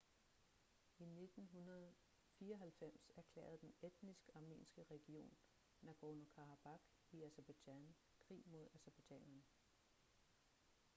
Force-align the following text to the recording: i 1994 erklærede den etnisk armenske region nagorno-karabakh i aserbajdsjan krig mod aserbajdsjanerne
i 0.97 1.03
1994 1.05 3.01
erklærede 3.17 3.57
den 3.57 3.73
etnisk 3.81 4.29
armenske 4.33 4.83
region 4.83 5.37
nagorno-karabakh 5.81 6.83
i 7.11 7.23
aserbajdsjan 7.23 7.95
krig 8.19 8.43
mod 8.47 8.67
aserbajdsjanerne 8.73 9.43